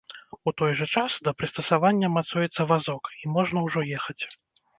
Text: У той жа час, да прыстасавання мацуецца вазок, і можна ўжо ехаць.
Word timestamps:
У 0.51 0.51
той 0.61 0.71
жа 0.79 0.87
час, 1.01 1.11
да 1.27 1.33
прыстасавання 1.41 2.07
мацуецца 2.15 2.61
вазок, 2.73 3.03
і 3.21 3.31
можна 3.37 3.57
ўжо 3.69 3.87
ехаць. 4.01 4.19